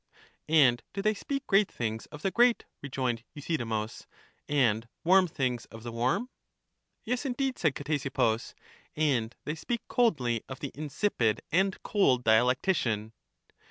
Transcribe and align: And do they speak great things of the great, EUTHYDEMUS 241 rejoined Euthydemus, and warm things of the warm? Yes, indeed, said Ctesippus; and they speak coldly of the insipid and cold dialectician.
And 0.49 0.81
do 0.93 1.03
they 1.03 1.13
speak 1.13 1.45
great 1.45 1.71
things 1.71 2.07
of 2.07 2.23
the 2.23 2.31
great, 2.31 2.65
EUTHYDEMUS 2.81 2.91
241 2.95 3.25
rejoined 3.35 3.35
Euthydemus, 3.35 4.05
and 4.49 4.87
warm 5.03 5.27
things 5.27 5.65
of 5.65 5.83
the 5.83 5.91
warm? 5.91 6.31
Yes, 7.03 7.23
indeed, 7.23 7.59
said 7.59 7.75
Ctesippus; 7.75 8.55
and 8.95 9.35
they 9.45 9.53
speak 9.53 9.87
coldly 9.87 10.41
of 10.49 10.59
the 10.59 10.71
insipid 10.73 11.43
and 11.51 11.79
cold 11.83 12.23
dialectician. 12.23 13.13